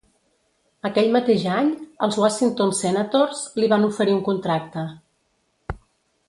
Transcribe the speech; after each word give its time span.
Aquell 0.87 1.11
mateix 1.15 1.43
any, 1.55 1.69
els 2.07 2.17
Washington 2.23 2.73
Senators 2.79 3.45
li 3.61 3.71
van 3.75 3.87
oferir 3.91 4.17
un 4.21 4.25
contracte. 4.31 4.87